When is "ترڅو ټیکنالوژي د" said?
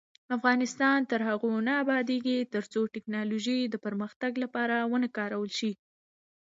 2.53-3.75